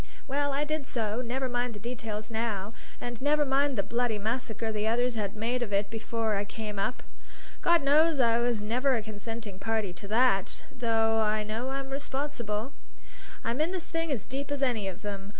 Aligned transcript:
Well, 0.27 0.51
I 0.51 0.63
did 0.63 0.87
so; 0.87 1.21
never 1.21 1.47
mind 1.47 1.75
the 1.75 1.79
details 1.79 2.31
now, 2.31 2.73
and 2.99 3.21
never 3.21 3.45
mind 3.45 3.77
the 3.77 3.83
bloody 3.83 4.17
massacre 4.17 4.71
the 4.71 4.87
others 4.87 5.13
had 5.13 5.35
made 5.35 5.61
of 5.61 5.71
it 5.71 5.91
before 5.91 6.33
I 6.33 6.43
came 6.43 6.79
up. 6.79 7.03
God 7.61 7.83
knows 7.83 8.19
I 8.19 8.39
was 8.39 8.63
never 8.63 8.95
a 8.95 9.03
consenting 9.03 9.59
party 9.59 9.93
to 9.93 10.07
that, 10.07 10.63
though 10.75 11.19
I 11.19 11.43
know 11.43 11.69
I'm 11.69 11.91
responsible. 11.91 12.73
I'm 13.43 13.61
in 13.61 13.71
this 13.73 13.89
thing 13.89 14.11
as 14.11 14.25
deep 14.25 14.49
as 14.51 14.63
any 14.63 14.87
of 14.87 15.03
them. 15.03 15.29